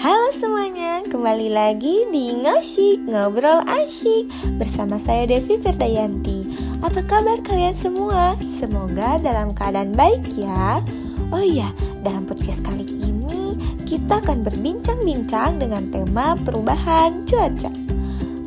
[0.00, 6.48] Halo semuanya, kembali lagi di Ngosyik, Ngobrol Asyik Bersama saya Devi Firdayanti
[6.80, 8.32] Apa kabar kalian semua?
[8.56, 10.80] Semoga dalam keadaan baik ya.
[11.28, 11.68] Oh iya,
[12.00, 17.68] dalam podcast kali ini kita akan berbincang-bincang dengan tema perubahan cuaca.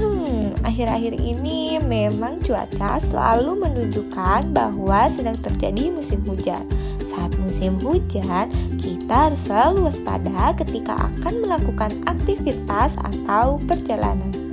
[0.00, 6.64] Hmm, akhir-akhir ini memang cuaca selalu menunjukkan bahwa sedang terjadi musim hujan
[7.14, 8.50] saat musim hujan,
[8.82, 14.43] kita harus selalu waspada ketika akan melakukan aktivitas atau perjalanan.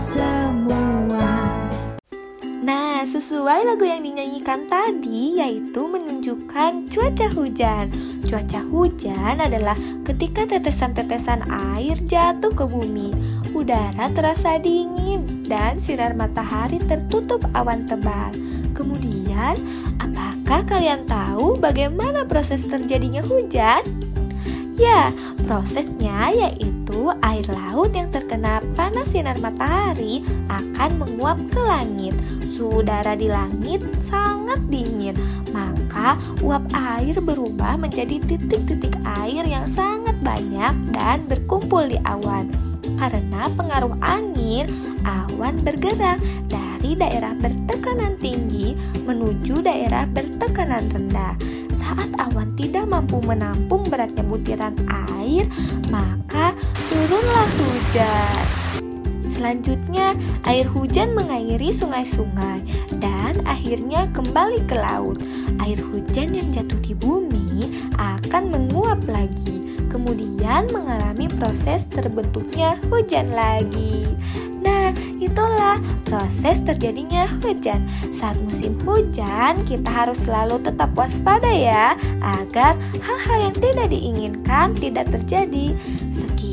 [0.00, 1.28] Semua
[2.62, 7.90] Nah, sesuai lagu yang dinyanyikan tadi yaitu menunjukkan cuaca hujan.
[8.22, 9.74] Cuaca hujan adalah
[10.06, 11.42] ketika tetesan-tetesan
[11.74, 13.10] air jatuh ke bumi.
[13.50, 18.30] Udara terasa dingin dan sinar matahari tertutup awan tebal.
[18.78, 19.58] Kemudian,
[19.98, 23.82] apakah kalian tahu bagaimana proses terjadinya hujan?
[24.78, 25.10] Ya,
[25.44, 26.81] prosesnya yaitu
[27.24, 30.20] air laut yang terkena panas sinar matahari
[30.52, 32.14] akan menguap ke langit.
[32.52, 35.16] Suhu udara di langit sangat dingin,
[35.50, 42.46] maka uap air berubah menjadi titik-titik air yang sangat banyak dan berkumpul di awan.
[43.00, 44.68] Karena pengaruh angin,
[45.02, 51.34] awan bergerak dari daerah bertekanan tinggi menuju daerah bertekanan rendah.
[51.82, 54.76] Saat awan tidak mampu menampung beratnya butiran
[55.18, 55.44] air,
[55.90, 56.11] maka
[57.92, 58.44] hujan.
[59.36, 60.16] Selanjutnya,
[60.48, 62.64] air hujan mengairi sungai-sungai
[63.04, 65.20] dan akhirnya kembali ke laut.
[65.60, 67.68] Air hujan yang jatuh di bumi
[68.00, 74.08] akan menguap lagi, kemudian mengalami proses terbentuknya hujan lagi.
[74.64, 75.76] Nah, itulah
[76.08, 77.84] proses terjadinya hujan.
[78.16, 81.92] Saat musim hujan, kita harus selalu tetap waspada ya,
[82.40, 82.72] agar
[83.04, 85.76] hal-hal yang tidak diinginkan tidak terjadi.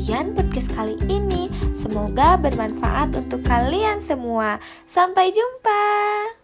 [0.00, 1.52] Sekian podcast kali ini.
[1.76, 4.56] Semoga bermanfaat untuk kalian semua.
[4.88, 6.39] Sampai jumpa.